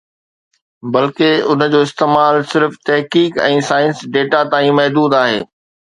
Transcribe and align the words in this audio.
بلڪه، 0.93 1.29
ان 1.49 1.59
جو 1.73 1.79
استعمال 1.87 2.35
صرف 2.53 2.71
تحقيق 2.87 3.33
۽ 3.51 3.55
سائنسي 3.69 4.03
ڊيٽا 4.17 4.41
تائين 4.55 4.73
محدود 4.81 5.11
هو 5.21 5.39